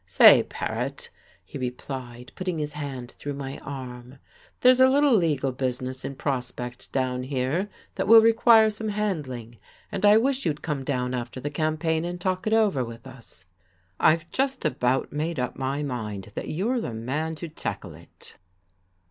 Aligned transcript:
"Say, 0.07 0.41
Paret," 0.41 1.11
he 1.45 1.59
replied, 1.59 2.31
putting 2.33 2.57
his 2.57 2.73
hand 2.73 3.11
through 3.19 3.35
my 3.35 3.59
arm, 3.59 4.17
"there's 4.61 4.79
a 4.79 4.89
little 4.89 5.13
legal 5.13 5.51
business 5.51 6.03
in 6.03 6.15
prospect 6.15 6.91
down 6.91 7.21
here 7.21 7.69
that 7.93 8.07
will 8.07 8.19
require 8.23 8.71
some 8.71 8.87
handling, 8.89 9.57
and 9.91 10.03
I 10.03 10.17
wish 10.17 10.43
you'd 10.43 10.63
come 10.63 10.83
down 10.83 11.13
after 11.13 11.39
the 11.39 11.51
campaign 11.51 12.03
and 12.03 12.19
talk 12.19 12.47
it 12.47 12.53
over, 12.53 12.83
with 12.83 13.05
us. 13.05 13.45
I've 13.99 14.27
just 14.31 14.65
about 14.65 15.13
made 15.13 15.39
up 15.39 15.55
my 15.55 15.83
mind 15.83 16.29
that 16.33 16.49
you're 16.49 16.81
he 16.81 16.89
man 16.93 17.35
to 17.35 17.47
tackle 17.47 17.93
it." 17.93 18.39